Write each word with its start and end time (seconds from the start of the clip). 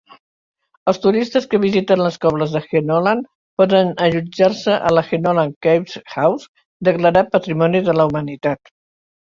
Els 0.91 0.99
turistes 1.01 1.43
que 1.51 1.59
visiten 1.65 2.01
les 2.03 2.17
coves 2.23 2.55
de 2.55 2.61
Jenolan 2.71 3.21
poden 3.63 3.93
allotjar-se 4.07 4.79
a 4.89 4.95
la 4.97 5.05
Jenolan 5.13 5.55
caves 5.69 6.01
house, 6.17 6.51
declarat 6.93 7.33
patrimoni 7.39 7.87
de 7.91 7.99
la 8.01 8.11
humanitat. 8.13 8.77